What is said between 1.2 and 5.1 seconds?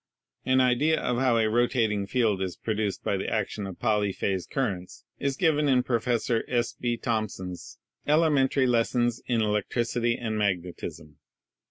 a rotating field is produced by the action of polyphase currents